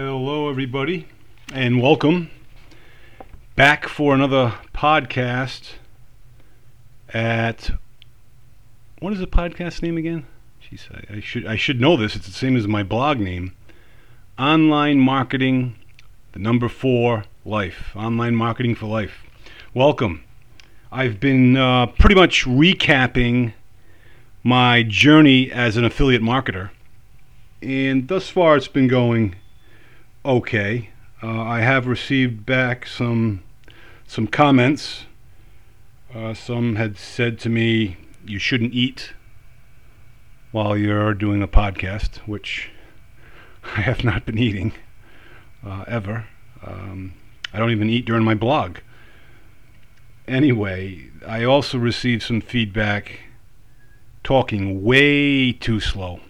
[0.00, 1.08] Hello, everybody,
[1.52, 2.30] and welcome
[3.56, 5.72] back for another podcast
[7.12, 7.72] at
[9.00, 10.24] what is the podcast name again?
[10.62, 12.14] Jeez, I, I should I should know this.
[12.14, 13.56] It's the same as my blog name.
[14.38, 15.74] Online marketing,
[16.30, 17.90] the number four life.
[17.96, 19.24] Online marketing for life.
[19.74, 20.22] Welcome.
[20.92, 23.52] I've been uh, pretty much recapping
[24.44, 26.70] my journey as an affiliate marketer,
[27.60, 29.34] and thus far it's been going
[30.28, 30.90] okay.
[31.22, 33.42] Uh, I have received back some
[34.06, 35.06] some comments.
[36.14, 39.14] Uh, some had said to me, "You shouldn't eat
[40.52, 42.70] while you're doing a podcast," which
[43.76, 44.72] I have not been eating
[45.66, 46.26] uh, ever.
[46.64, 47.14] Um,
[47.52, 48.78] I don't even eat during my blog.
[50.26, 53.20] Anyway, I also received some feedback
[54.22, 56.20] talking way too slow.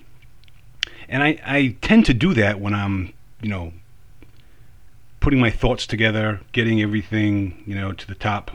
[1.09, 3.13] And I, I tend to do that when I'm,
[3.43, 3.73] you know,
[5.29, 8.51] putting my thoughts together, getting everything, you know, to the top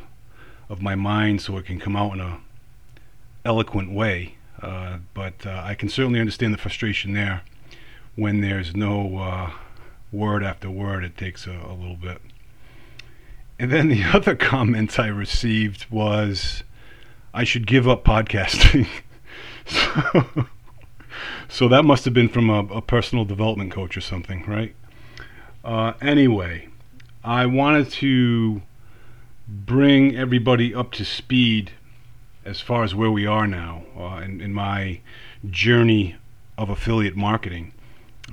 [0.69, 2.39] of my mind so it can come out in a
[3.45, 4.33] eloquent way.
[4.59, 7.43] Uh, but uh, I can certainly understand the frustration there
[8.15, 9.51] when there's no uh,
[10.11, 11.03] word after word.
[11.03, 12.19] It takes a, a little bit.
[13.59, 16.63] And then the other comment I received was
[17.35, 18.87] I should give up podcasting.
[19.67, 20.47] so,
[21.47, 24.73] so that must have been from a, a personal development coach or something, right?
[25.63, 26.67] Uh, anyway,
[27.23, 28.61] I wanted to
[29.47, 31.71] bring everybody up to speed
[32.43, 34.99] as far as where we are now uh, in, in, my
[35.49, 36.17] journey
[36.57, 37.73] of affiliate marketing.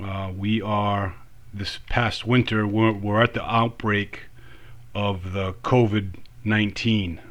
[0.03, 1.15] Uh, we are
[1.53, 4.23] this past winter, we're, we're at the outbreak
[4.93, 7.21] of the COVID 19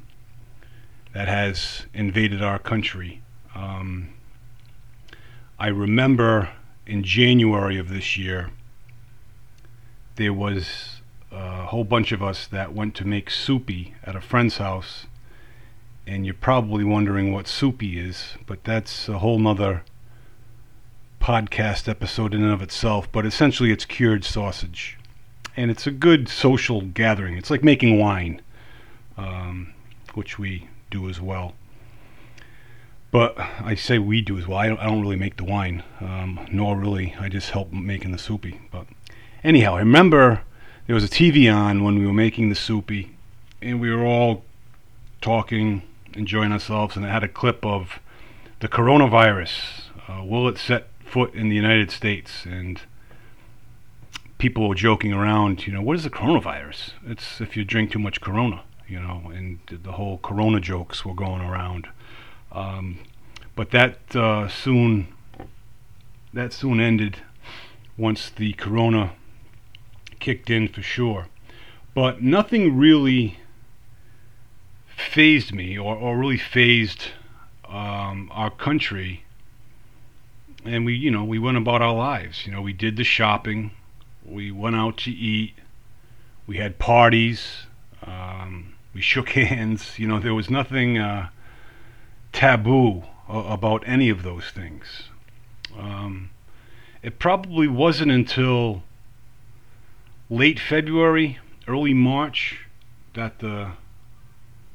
[1.13, 3.21] that has invaded our country.
[3.55, 4.15] Um,
[5.59, 6.51] I remember
[6.87, 8.51] in January of this year
[10.21, 11.01] there was
[11.33, 15.07] a whole bunch of us that went to make soupy at a friend's house.
[16.07, 19.83] And you're probably wondering what soupy is, but that's a whole nother
[21.23, 23.11] podcast episode in and of itself.
[23.11, 24.99] But essentially, it's cured sausage.
[25.57, 27.39] And it's a good social gathering.
[27.39, 28.43] It's like making wine,
[29.17, 29.73] um,
[30.13, 31.55] which we do as well.
[33.11, 34.59] But I say we do as well.
[34.59, 37.15] I don't, I don't really make the wine, um, nor really.
[37.19, 38.61] I just help making the soupy.
[38.71, 38.87] But
[39.43, 40.43] Anyhow, I remember
[40.87, 43.17] there was a TV on when we were making the soupy,
[43.63, 44.45] and we were all
[45.23, 45.81] talking,
[46.13, 48.01] enjoying ourselves, and it had a clip of
[48.61, 49.85] the coronavirus.
[50.07, 52.45] Uh, will it set foot in the United States?
[52.45, 52.83] And
[54.37, 56.93] people were joking around, you know, what is the coronavirus?
[57.07, 61.15] It's if you drink too much Corona, you know, and the whole Corona jokes were
[61.15, 61.89] going around.
[62.53, 62.99] Um,
[63.57, 65.09] but that uh, soon,
[66.35, 67.23] that soon ended
[67.97, 69.13] once the Corona
[70.21, 71.27] kicked in for sure.
[71.95, 73.39] But nothing really
[74.87, 77.09] phased me or, or really phased
[77.69, 79.25] um, our country.
[80.65, 82.47] And we, you know, we went about our lives.
[82.47, 83.73] You know, we did the shopping,
[84.25, 85.55] we went out to eat,
[86.47, 87.65] we had parties,
[88.07, 89.99] um, we shook hands.
[89.99, 91.29] You know, there was nothing uh,
[92.33, 95.05] taboo about any of those things.
[95.79, 96.31] Um,
[97.03, 98.83] it probably wasn't until
[100.31, 102.67] late February, early March,
[103.15, 103.73] that the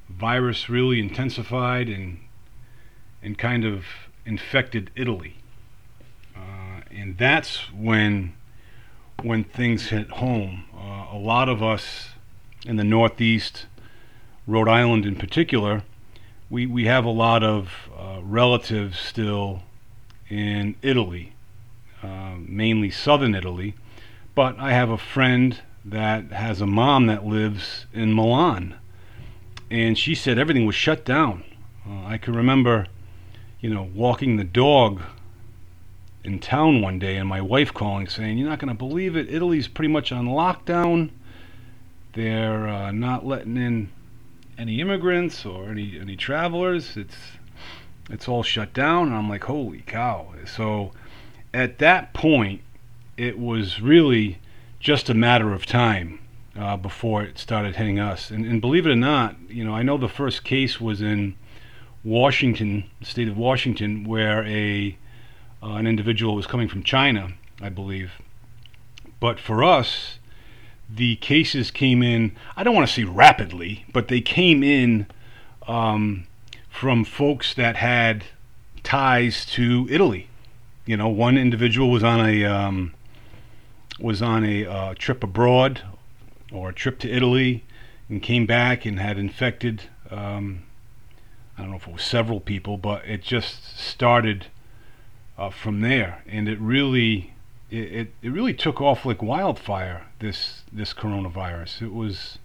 [0.10, 2.20] virus really intensified and
[3.24, 3.86] and kind of
[4.26, 5.38] infected Italy,
[6.36, 8.34] uh, and that's when
[9.24, 10.66] when things hit home.
[10.76, 12.10] Uh, a lot of us
[12.66, 13.66] in the Northeast,
[14.46, 15.84] Rhode Island in particular,
[16.50, 19.64] we we have a lot of uh, relatives still
[20.30, 21.34] in Italy,
[22.04, 23.74] uh, mainly southern Italy
[24.36, 28.76] but I have a friend that has a mom that lives in Milan,
[29.72, 31.44] and she said everything was shut down.
[31.88, 32.88] Uh, I can remember,
[33.62, 35.02] you know, walking the dog
[36.24, 39.32] in town one day, and my wife calling saying, "You're not going to believe it.
[39.34, 41.12] Italy's pretty much on lockdown.
[42.14, 43.90] They're uh, not letting in
[44.58, 46.98] any immigrants or any any travelers.
[46.98, 47.16] It's
[48.10, 50.92] it's all shut down." And I'm like, "Holy cow!" So
[51.54, 52.62] at that point,
[53.18, 54.40] it was really
[54.80, 56.20] just a matter of time
[56.58, 58.30] uh, before it started hitting us.
[58.30, 61.36] And, and, believe it or not, you know, I know the first case was in
[62.04, 64.98] Washington, the state of Washington, where a
[65.64, 68.12] uh, an individual was coming from China, I believe.
[69.20, 70.20] But for us,
[70.90, 72.36] the cases came in.
[72.56, 75.08] I don't want to say rapidly, but they came in
[75.68, 76.28] um,
[76.70, 78.26] from folks that had
[78.84, 80.30] ties to Italy.
[80.86, 82.94] You know, one individual was on a um,
[84.00, 85.82] was on a uh, trip abroad
[86.52, 87.64] or a trip to Italy
[88.10, 89.84] and came back and had infected.
[90.12, 90.64] Um,
[91.58, 94.48] I don't know if it was several people, but it just started
[95.38, 97.34] uh, from there, and it really,
[97.70, 100.06] it, it, really took off like wildfire.
[100.20, 101.82] This this coronavirus.
[101.82, 102.40] It was,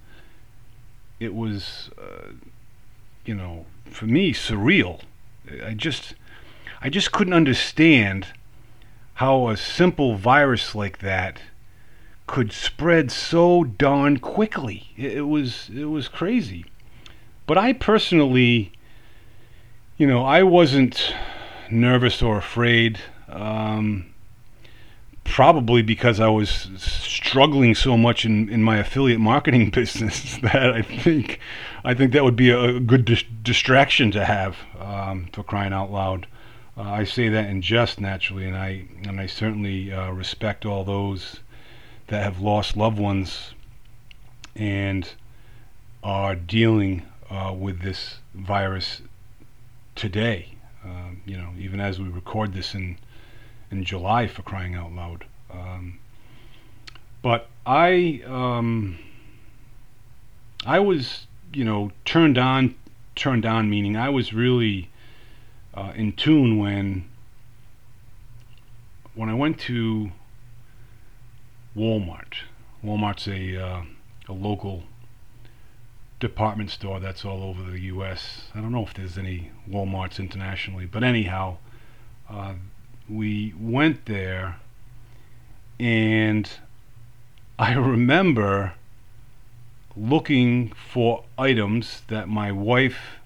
[1.20, 2.32] it was, uh,
[3.24, 5.02] you know, for me surreal.
[5.64, 6.14] I just,
[6.80, 8.28] I just couldn't understand
[9.20, 11.42] how a simple virus like that
[12.26, 14.88] could spread so darn quickly.
[14.96, 16.64] It, it was it was crazy.
[17.46, 18.72] But I personally,
[19.98, 21.14] you know, I wasn't
[21.70, 22.98] nervous or afraid.
[23.28, 24.06] Um,
[25.24, 30.80] probably because I was struggling so much in, in my affiliate marketing business that I
[30.80, 31.40] think
[31.84, 35.92] I think that would be a, good dis- distraction to have um, for crying out
[35.92, 36.26] loud.
[36.76, 40.84] Uh, I say that in jest naturally, and I and I certainly uh, respect all
[40.84, 41.40] those
[42.06, 43.54] that have lost loved ones
[44.56, 45.08] and
[46.02, 49.02] are dealing uh, with this virus
[49.94, 50.54] today.
[50.84, 52.98] Um, you know, even as we record this in
[53.70, 55.24] in July, for crying out loud.
[55.52, 55.98] Um,
[57.22, 58.98] but I um,
[60.64, 62.74] I was you know turned on
[63.14, 64.89] turned on meaning I was really
[65.74, 67.04] uh, in tune when
[69.14, 70.10] when I went to
[71.76, 72.34] Walmart.
[72.84, 73.82] Walmart's a uh,
[74.28, 74.84] a local
[76.18, 78.44] department store that's all over the U.S.
[78.54, 81.56] I don't know if there's any WalMarts internationally, but anyhow,
[82.28, 82.54] uh,
[83.08, 84.60] we went there,
[85.78, 86.48] and
[87.58, 88.74] I remember
[89.96, 93.18] looking for items that my wife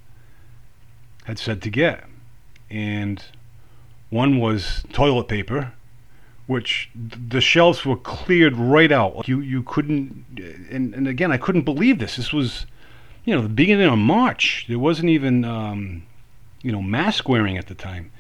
[1.25, 2.05] had said to get
[2.75, 3.23] and
[4.11, 5.73] one was toilet paper,
[6.47, 9.29] which the shelves were cleared right out.
[9.29, 10.25] You you couldn't,
[10.71, 12.17] and and again I couldn't believe this.
[12.17, 12.67] This was,
[13.25, 14.67] you know, the beginning of March.
[14.69, 16.03] There wasn't even, um,
[16.63, 18.11] you know, mask wearing at the time,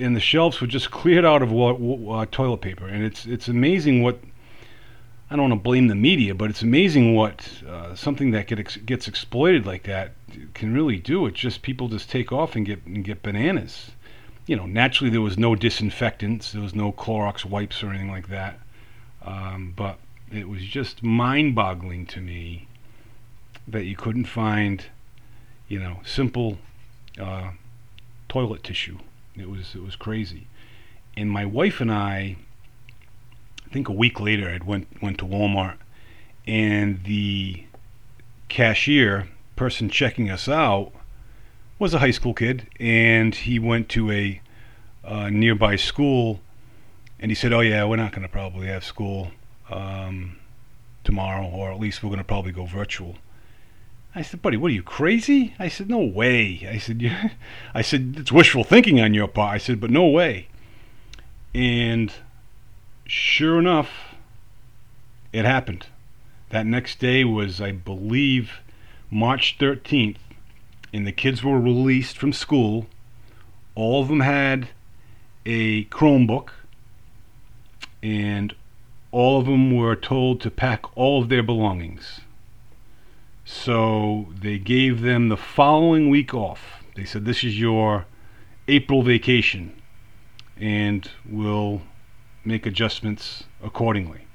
[0.00, 2.88] and the shelves were just cleared out of uh, toilet paper.
[2.88, 4.18] And it's it's amazing what.
[5.30, 8.58] I don't want to blame the media, but it's amazing what uh, something that get
[8.58, 10.12] ex- gets exploited like that
[10.52, 11.26] can really do.
[11.26, 13.92] It's just people just take off and get and get bananas.
[14.46, 18.28] You know, naturally there was no disinfectants, there was no Clorox wipes or anything like
[18.28, 18.60] that.
[19.24, 19.98] Um, but
[20.30, 22.68] it was just mind-boggling to me
[23.66, 24.84] that you couldn't find,
[25.68, 26.58] you know, simple
[27.18, 27.52] uh,
[28.28, 28.98] toilet tissue.
[29.34, 30.46] It was it was crazy.
[31.16, 32.36] And my wife and I
[33.74, 35.78] think a week later, I went went to Walmart,
[36.46, 37.64] and the
[38.48, 40.92] cashier person checking us out
[41.80, 44.40] was a high school kid, and he went to a
[45.04, 46.40] uh, nearby school,
[47.18, 49.32] and he said, "Oh yeah, we're not going to probably have school
[49.68, 50.36] um,
[51.02, 53.16] tomorrow, or at least we're going to probably go virtual."
[54.14, 57.02] I said, "Buddy, what are you crazy?" I said, "No way." I said.
[57.74, 60.46] "I said it's wishful thinking on your part." I said, "But no way."
[61.52, 62.12] And
[63.06, 64.14] sure enough,
[65.32, 65.86] it happened.
[66.50, 68.60] That next day was, I believe,
[69.10, 70.18] March 13th,
[70.92, 72.86] and the kids were released from school.
[73.74, 74.68] All of them had
[75.44, 76.50] a Chromebook,
[78.02, 78.54] and
[79.10, 82.20] all of them were told to pack all of their belongings.
[83.44, 86.82] So they gave them the following week off.
[86.94, 88.06] They said, This is your
[88.68, 89.80] April vacation,
[90.56, 91.82] and we'll
[92.44, 94.26] make adjustments accordingly.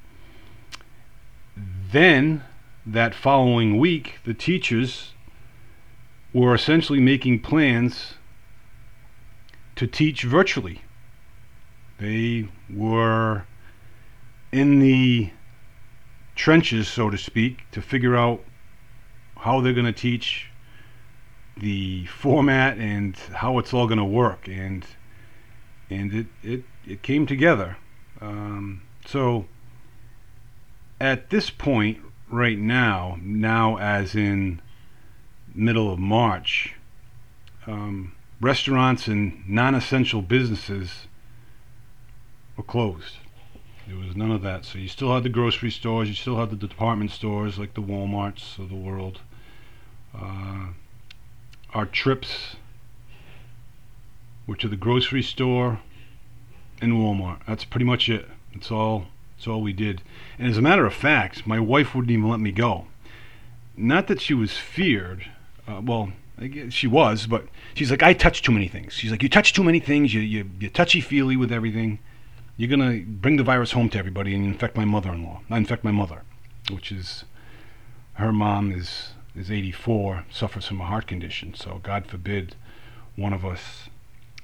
[1.91, 2.43] Then
[2.85, 5.13] that following week, the teachers
[6.33, 8.15] were essentially making plans
[9.75, 10.81] to teach virtually.
[11.99, 13.45] They were
[14.51, 15.31] in the
[16.35, 18.43] trenches, so to speak, to figure out
[19.37, 20.47] how they're going to teach
[21.57, 24.47] the format and how it's all going to work.
[24.47, 24.85] And
[25.89, 27.77] and it, it, it came together.
[28.21, 29.45] Um, so
[30.99, 31.99] at this point,
[32.29, 34.61] right now, now as in
[35.53, 36.75] middle of March,
[37.65, 41.07] um, restaurants and non-essential businesses
[42.55, 43.17] were closed.
[43.87, 44.65] There was none of that.
[44.65, 47.81] So you still had the grocery stores, you still had the department stores like the
[47.81, 49.21] WalMarts of the world.
[50.13, 50.67] Uh,
[51.73, 52.55] our trips
[54.45, 55.79] were to the grocery store
[56.81, 57.39] and Walmart.
[57.47, 58.27] That's pretty much it.
[58.53, 59.05] That's all
[59.37, 60.01] that's all we did.
[60.37, 62.87] And as a matter of fact, my wife wouldn't even let me go.
[63.77, 65.25] Not that she was feared.
[65.65, 66.11] Uh, well,
[66.69, 68.93] she was, but she's like, I touch too many things.
[68.93, 70.13] She's like, you touch too many things.
[70.13, 71.99] You you you touchy feely with everything.
[72.57, 75.91] you're gonna bring the virus home to everybody and infect my mother-in-law, not infect my
[75.91, 76.23] mother,
[76.71, 77.23] which is
[78.13, 81.53] her mom is is 84, suffers from a heart condition.
[81.53, 82.55] So God forbid
[83.15, 83.89] one of us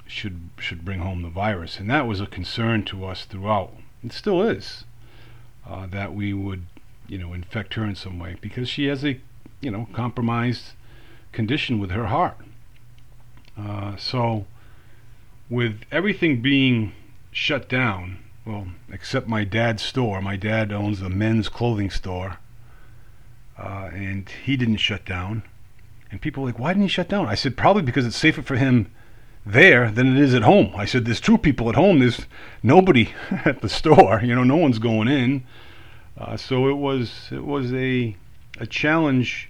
[0.08, 3.74] should should bring home the virus, and that was a concern to us throughout.
[4.04, 4.86] It still is
[5.68, 6.66] uh, that we would,
[7.08, 9.20] you know, infect her in some way because she has a,
[9.62, 10.74] you know, compromised
[11.32, 12.38] condition with her heart.
[13.58, 14.46] Uh, so,
[15.50, 16.92] with everything being
[17.32, 20.22] shut down, well, except my dad's store.
[20.22, 22.38] My dad owns a men's clothing store,
[23.58, 25.44] uh, and he didn't shut down.
[26.12, 27.26] And people were like, why didn't he shut down?
[27.26, 28.92] I said, probably because it's safer for him
[29.46, 30.74] there than it is at home.
[30.76, 32.00] I said, there's two people at home.
[32.00, 32.26] There's
[32.64, 33.14] nobody
[33.46, 34.22] at the store.
[34.24, 35.44] You know, no one's going in.
[36.18, 38.16] Uh, so it was it was a
[38.58, 39.50] a challenge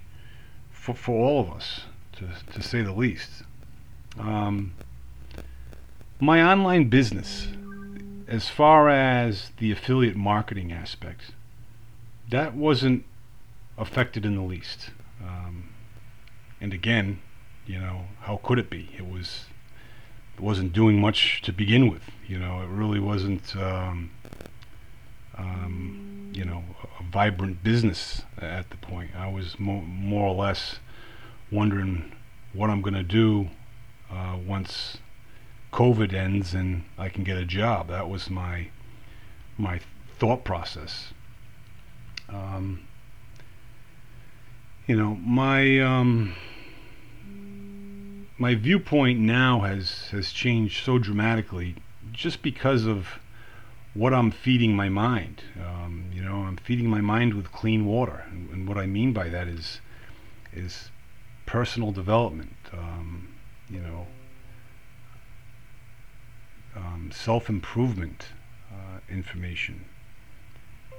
[0.70, 3.44] for for all of us, to to say the least.
[4.18, 4.74] Um,
[6.18, 7.48] my online business,
[8.26, 11.32] as far as the affiliate marketing aspect,
[12.30, 13.04] that wasn't
[13.78, 14.90] affected in the least.
[15.22, 15.68] Um,
[16.60, 17.20] and again,
[17.66, 18.88] you know, how could it be?
[18.96, 19.44] It was
[20.40, 22.02] wasn't doing much to begin with.
[22.26, 24.10] You know, it really wasn't, um,
[25.36, 26.64] um, you know,
[27.00, 29.10] a vibrant business at the point.
[29.16, 30.80] I was mo- more or less
[31.50, 32.12] wondering
[32.52, 33.50] what I'm going to do
[34.10, 34.98] uh, once
[35.72, 37.88] COVID ends and I can get a job.
[37.88, 38.68] That was my
[39.58, 39.80] my
[40.18, 41.12] thought process.
[42.28, 42.86] Um,
[44.86, 46.34] you know, my um,
[48.38, 51.76] my viewpoint now has has changed so dramatically
[52.12, 53.18] just because of
[53.94, 55.42] what I'm feeding my mind.
[55.58, 59.12] Um, you know, I'm feeding my mind with clean water, and, and what I mean
[59.12, 59.80] by that is
[60.52, 60.90] is
[61.46, 62.56] personal development.
[62.72, 63.28] Um,
[63.70, 64.06] you know,
[66.76, 68.28] um, self improvement
[68.70, 69.86] uh, information,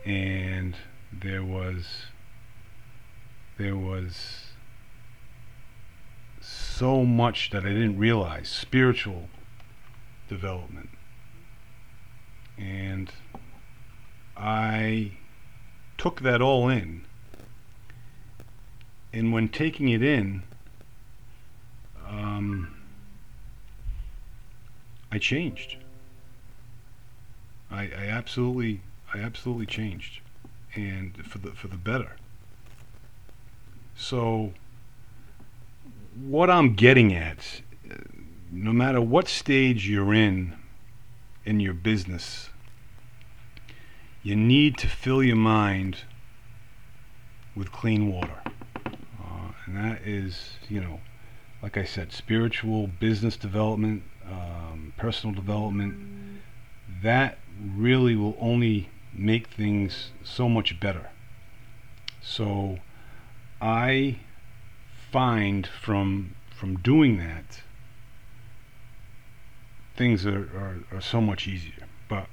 [0.05, 0.75] and
[1.13, 2.07] there was
[3.59, 4.46] there was
[6.77, 9.29] so much that I didn't realize spiritual
[10.29, 10.89] development.
[12.55, 13.11] And
[14.35, 15.13] I
[15.97, 17.03] took that all in.
[19.11, 20.43] And when taking it in,
[22.07, 22.75] um,
[25.11, 25.77] I changed.
[27.71, 28.81] I, I absolutely,
[29.15, 30.21] I absolutely changed,
[30.75, 32.17] and for the for the better.
[33.95, 34.53] So
[36.21, 37.61] what I'm getting at,
[38.51, 40.55] no matter what stage you're in
[41.45, 42.49] in your business,
[44.23, 45.99] you need to fill your mind
[47.55, 48.41] with clean water.
[48.85, 50.99] Uh, and that is, you know,
[51.61, 56.41] like I said, spiritual, business development, um, personal development.
[57.01, 57.37] That
[57.75, 61.09] really will only make things so much better.
[62.21, 62.79] So
[63.61, 64.19] I
[65.17, 67.61] find from from doing that
[69.95, 71.87] things are, are, are so much easier.
[72.07, 72.27] But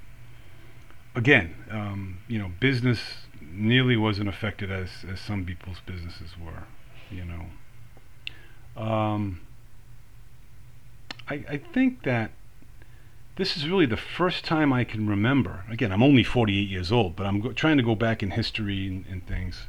[1.15, 2.99] again, um, you know, business
[3.41, 6.65] nearly wasn't affected as, as some people's businesses were,
[7.09, 8.81] you know.
[8.81, 9.41] Um,
[11.27, 12.29] I, I think that
[13.35, 15.65] this is really the first time I can remember.
[15.71, 18.85] Again, I'm only 48 years old, but I'm go- trying to go back in history
[18.85, 19.63] and, and things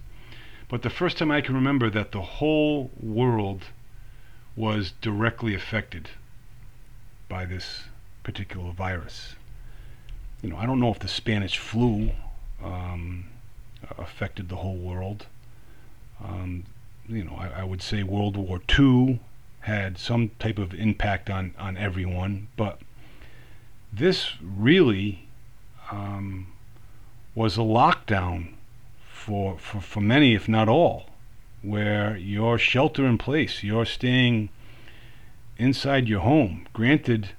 [0.69, 3.65] but the first time I can remember that the whole world
[4.57, 6.11] was directly affected
[7.29, 7.85] by this
[8.25, 9.37] particular virus.
[10.43, 12.11] You know, I don't know if the Spanish flu
[12.63, 13.27] um,
[13.99, 15.27] affected the whole world.
[16.23, 16.65] Um,
[17.09, 19.21] you know, I, I, would say World War II
[19.61, 22.81] had some type of impact on, on everyone, but
[23.93, 25.29] this really
[25.91, 26.49] um,
[27.35, 28.56] was a lockdown
[29.27, 31.07] for, for, for many, if not all,
[31.61, 34.49] where you're shelter in place, you're staying
[35.59, 36.67] inside your home.
[36.73, 37.31] Granted,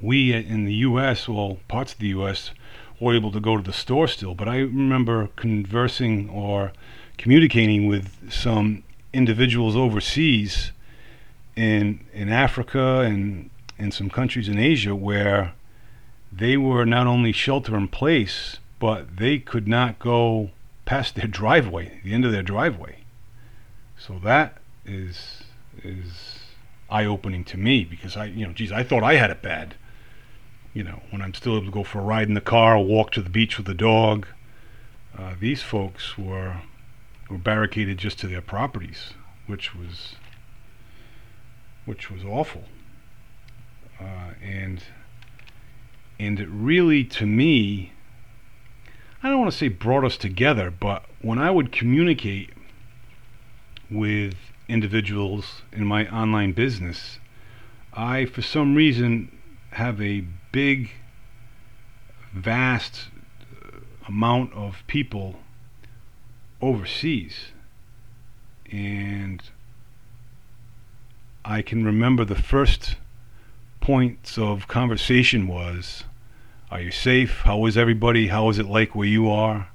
[0.00, 2.52] we in the U.S., well, parts of the U.S.,
[3.00, 6.72] were able to go to the store still, but I remember conversing or
[7.18, 10.70] communicating with some individuals overseas
[11.56, 15.52] in in Africa and in some countries in Asia where
[16.32, 20.50] they were not only shelter in place, but they could not go
[20.86, 23.04] past their driveway, the end of their driveway.
[23.98, 25.42] So that is
[25.82, 26.38] is
[26.88, 29.74] eye-opening to me because I, you know, geez, I thought I had it bad.
[30.72, 33.10] You know, when I'm still able to go for a ride in the car, walk
[33.12, 34.26] to the beach with the dog.
[35.16, 36.62] Uh, these folks were
[37.28, 39.14] were barricaded just to their properties,
[39.46, 40.16] which was
[41.84, 42.64] which was awful.
[44.00, 44.84] Uh, and
[46.18, 47.92] and it really, to me,
[49.26, 52.50] I don't want to say brought us together, but when I would communicate
[53.90, 54.36] with
[54.68, 57.18] individuals in my online business,
[57.92, 59.36] I, for some reason,
[59.72, 60.20] have a
[60.52, 60.92] big,
[62.32, 63.08] vast
[63.50, 65.40] uh, amount of people
[66.62, 67.46] overseas.
[68.70, 69.42] And
[71.44, 72.94] I can remember the first
[73.80, 76.04] points of conversation was,
[76.68, 77.42] are you safe?
[77.42, 78.26] How is everybody?
[78.26, 79.68] How is it like where you are?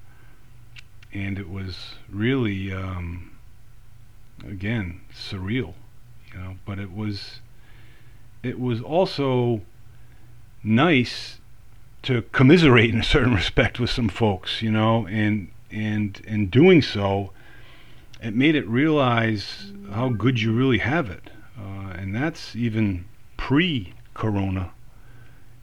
[1.13, 3.31] And it was really, um,
[4.45, 5.74] again, surreal,
[6.31, 7.39] you know, but it was,
[8.43, 9.62] it was also
[10.63, 11.38] nice
[12.03, 16.81] to commiserate in a certain respect with some folks, you know, and, and in doing
[16.81, 17.31] so,
[18.21, 21.29] it made it realize how good you really have it.
[21.57, 23.05] Uh, and that's even
[23.38, 24.71] pre corona.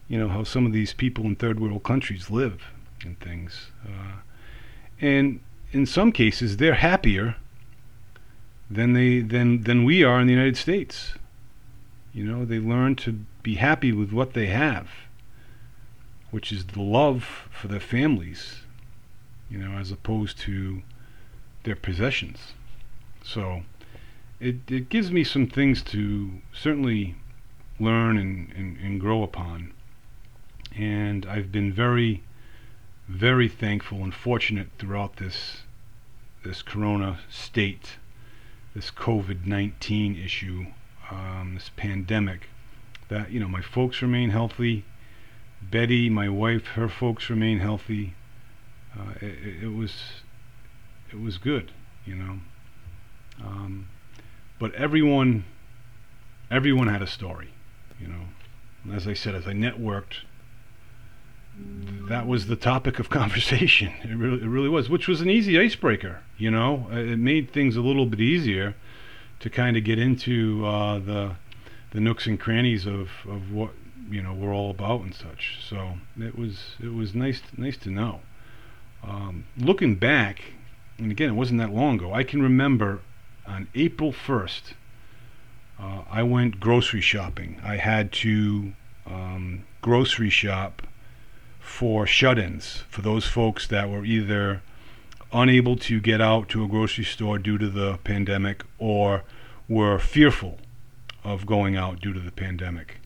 [0.08, 2.62] You know, how some of these people in third world countries live
[3.04, 3.70] and things.
[3.84, 4.20] Uh,
[5.00, 5.40] and
[5.72, 7.36] in some cases, they're happier
[8.70, 11.14] than, they, than, than we are in the United States.
[12.12, 14.88] You know, they learn to be happy with what they have,
[16.30, 18.62] which is the love for their families,
[19.50, 20.82] you know, as opposed to
[21.64, 22.54] their possessions.
[23.22, 23.62] So
[24.40, 27.14] it, it gives me some things to certainly
[27.78, 29.72] learn and, and, and grow upon.
[30.76, 32.22] And I've been very,
[33.08, 35.62] very thankful and fortunate throughout this
[36.44, 37.96] this corona state,
[38.74, 40.66] this COVID nineteen issue,
[41.10, 42.48] um, this pandemic,
[43.08, 44.84] that you know my folks remain healthy.
[45.60, 48.14] Betty, my wife, her folks remain healthy.
[48.96, 50.22] Uh, it, it, was
[51.10, 51.72] it was good,
[52.06, 52.38] you know.
[53.44, 53.88] Um,
[54.58, 55.44] but everyone
[56.50, 57.50] everyone had a story
[58.00, 58.94] you know.
[58.94, 60.24] As I said, as I networked,
[62.08, 63.92] that was the topic of conversation.
[64.02, 66.22] It really, it really was, which was an easy icebreaker.
[66.36, 68.74] You know, uh, it made things a little bit easier
[69.40, 71.36] to kind of get into uh, the
[71.90, 73.70] the nooks and crannies of, of what
[74.10, 75.58] you know we're all about and such.
[75.66, 78.20] So it was it was nice nice to know.
[79.02, 80.42] Um, looking back,
[80.98, 82.12] and again, it wasn't that long ago.
[82.12, 83.00] I can remember
[83.46, 84.74] on April first,
[85.78, 87.60] uh, I went grocery shopping.
[87.64, 88.72] I had to
[89.06, 90.82] um, grocery shop
[91.68, 94.62] for shut ins, for those folks that were either
[95.32, 99.22] unable to get out to a grocery store due to the pandemic or
[99.68, 100.58] were fearful
[101.22, 103.00] of going out due to the pandemic.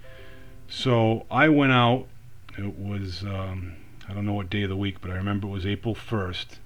[0.69, 2.07] So I went out.
[2.57, 3.75] It was, um,
[4.09, 6.59] I don't know what day of the week, but I remember it was April 1st.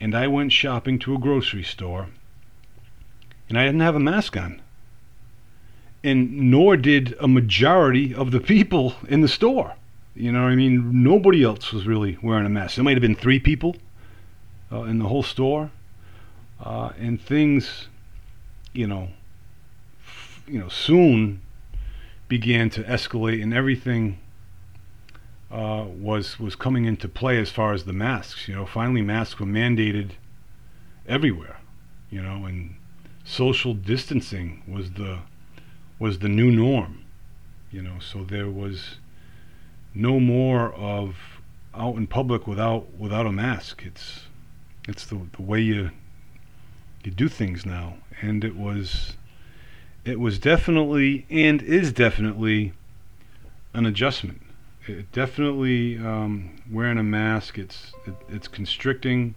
[0.00, 2.08] And I went shopping to a grocery store.
[3.48, 4.62] And I didn't have a mask on
[6.04, 9.74] and nor did a majority of the people in the store.
[10.18, 11.04] You know what I mean?
[11.04, 12.74] Nobody else was really wearing a mask.
[12.74, 13.76] There might have been three people
[14.72, 15.70] uh, in the whole store,
[16.58, 17.86] uh, and things,
[18.72, 19.10] you know,
[20.04, 21.40] f- you know, soon
[22.26, 24.18] began to escalate, and everything
[25.52, 28.48] uh, was was coming into play as far as the masks.
[28.48, 30.10] You know, finally masks were mandated
[31.06, 31.58] everywhere.
[32.10, 32.74] You know, and
[33.22, 35.20] social distancing was the
[36.00, 37.04] was the new norm.
[37.70, 38.96] You know, so there was
[39.94, 41.16] no more of
[41.74, 43.82] out in public without without a mask.
[43.84, 44.26] It's
[44.86, 45.90] it's the the way you
[47.04, 49.16] you do things now, and it was
[50.04, 52.72] it was definitely and is definitely
[53.74, 54.42] an adjustment.
[54.86, 57.58] It definitely um, wearing a mask.
[57.58, 59.34] It's it, it's constricting,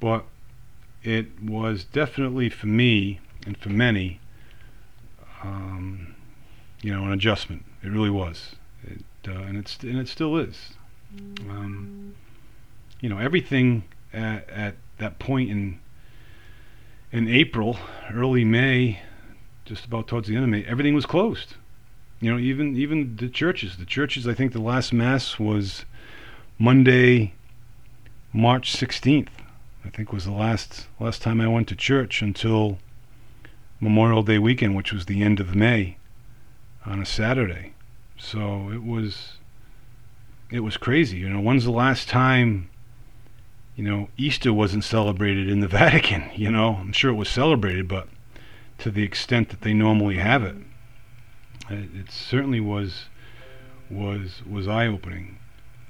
[0.00, 0.24] but
[1.02, 4.20] it was definitely for me and for many
[5.44, 6.14] um,
[6.82, 7.64] you know, an adjustment.
[7.82, 10.70] It really was, it, uh, and it's and it still is.
[11.48, 12.14] Um,
[13.00, 15.80] you know, everything at, at that point in
[17.12, 17.78] in April,
[18.12, 19.00] early May,
[19.64, 21.54] just about towards the end of May, everything was closed.
[22.20, 23.76] You know, even even the churches.
[23.76, 24.26] The churches.
[24.26, 25.84] I think the last mass was
[26.58, 27.34] Monday,
[28.32, 29.30] March sixteenth.
[29.84, 32.78] I think was the last last time I went to church until
[33.80, 35.98] Memorial Day weekend, which was the end of May,
[36.86, 37.74] on a Saturday.
[38.16, 39.38] So it was
[40.50, 41.18] it was crazy.
[41.18, 42.70] You know, when's the last time
[43.76, 46.30] you know Easter wasn't celebrated in the Vatican?
[46.34, 48.08] You know, I'm sure it was celebrated, but
[48.78, 50.56] to the extent that they normally have it,
[51.70, 53.06] it, it certainly was
[53.90, 55.38] was was eye opening.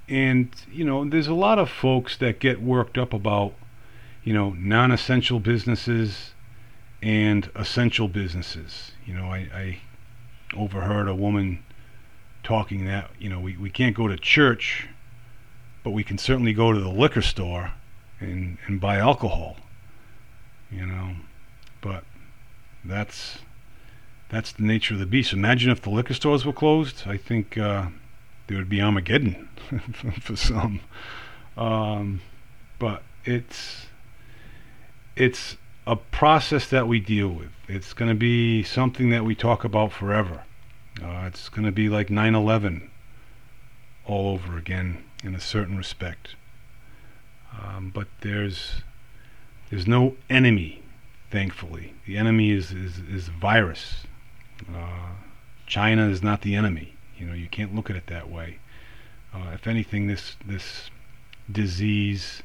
[0.09, 3.55] And you know, there's a lot of folks that get worked up about
[4.23, 6.35] you know non-essential businesses
[7.03, 8.93] and essential businesses.
[9.07, 9.79] You know, I, I
[10.57, 11.63] overheard a woman
[12.45, 14.89] talking that you know we, we can't go to church,
[15.83, 17.73] but we can certainly go to the liquor store
[18.21, 19.57] and and buy alcohol.
[20.71, 21.17] You know,
[21.81, 22.05] but
[22.85, 23.39] that's
[24.29, 25.33] that's the nature of the beast.
[25.33, 27.05] Imagine if the liquor stores were closed.
[27.07, 27.87] I think uh,
[28.47, 29.49] there would be Armageddon
[30.21, 30.81] for some.
[31.57, 32.21] Um,
[32.79, 33.87] but it's
[35.17, 37.51] it's a process that we deal with.
[37.69, 40.45] It's going to be something that we talk about forever.
[41.03, 42.89] Uh, it's going to be like 9/11
[44.07, 46.37] all over again in a certain respect.
[47.53, 48.83] Um, but there's
[49.71, 50.83] there's no enemy,
[51.31, 51.95] thankfully.
[52.07, 54.05] The enemy is is, is virus.
[54.73, 55.15] Uh,
[55.67, 56.95] China is not the enemy.
[57.17, 58.59] You know, you can't look at it that way.
[59.33, 60.91] Uh, if anything, this this
[61.51, 62.43] disease,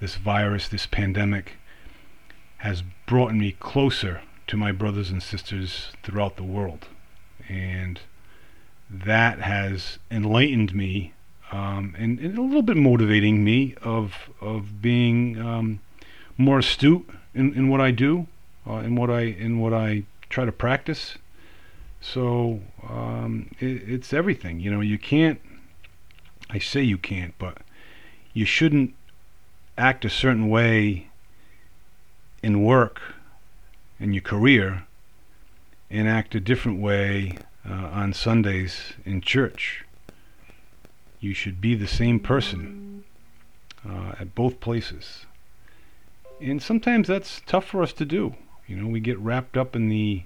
[0.00, 1.52] this virus, this pandemic
[2.58, 6.88] has brought me closer to my brothers and sisters throughout the world.
[7.48, 8.00] And
[8.90, 11.12] that has enlightened me
[11.50, 15.80] um, and, and, a little bit motivating me of, of being um,
[16.36, 18.26] more astute in, in what I do,
[18.66, 21.16] uh, in what I in what I try to practice.
[22.00, 24.60] So um, it, it's everything.
[24.60, 25.40] You know, you can't.
[26.50, 27.58] I say you can't, but
[28.34, 28.94] you shouldn't
[29.76, 31.08] act a certain way
[32.42, 33.00] in work
[33.98, 34.84] in your career
[35.90, 39.84] and act a different way uh, on Sundays in church.
[41.20, 43.04] You should be the same person
[43.88, 45.26] uh, at both places.
[46.40, 48.34] And sometimes that's tough for us to do.
[48.66, 50.24] You know, we get wrapped up in the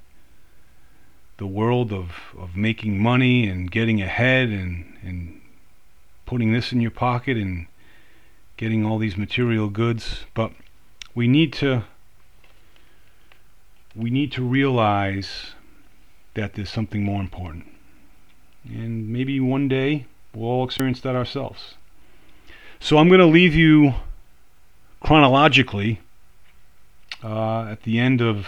[1.39, 5.41] the world of, of making money and getting ahead and, and
[6.25, 7.67] putting this in your pocket and
[8.57, 10.25] getting all these material goods.
[10.35, 10.53] But
[11.17, 11.85] we need to
[13.95, 15.53] we need to realize
[16.35, 17.67] that there's something more important.
[18.65, 21.75] And maybe one day we'll all experience that ourselves.
[22.81, 23.95] So I'm going to leave you
[25.01, 26.01] chronologically
[27.23, 28.47] uh, at the end of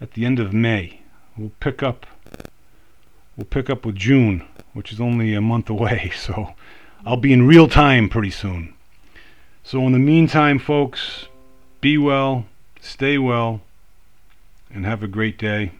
[0.00, 1.00] at the end of May.
[1.36, 2.06] We'll pick up
[3.36, 6.12] we'll pick up with June, which is only a month away.
[6.16, 6.54] So
[7.04, 8.74] I'll be in real time pretty soon.
[9.64, 11.26] So in the meantime, folks,
[11.80, 12.46] be well,
[12.80, 13.60] stay well
[14.74, 15.72] and have a great day.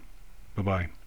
[0.54, 1.01] Bye bye.